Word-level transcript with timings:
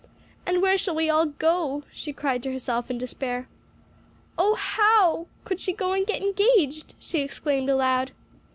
"And 0.47 0.63
where 0.63 0.79
shall 0.79 0.95
we 0.95 1.11
all 1.11 1.27
go?" 1.27 1.83
she 1.93 2.11
cried 2.11 2.41
to 2.41 2.51
herself 2.51 2.89
in 2.89 2.97
despair. 2.97 3.47
"Oh, 4.35 4.55
how 4.55 5.27
could 5.45 5.59
she 5.61 5.73
go 5.73 5.93
and 5.93 6.07
get 6.07 6.23
engaged!" 6.23 6.95
she 6.99 7.19
exclaimed 7.21 7.69
aloud. 7.69 8.11